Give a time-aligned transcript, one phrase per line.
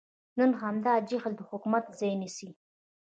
[0.39, 2.49] نن همدا جهل د حکمت ځای نیسي.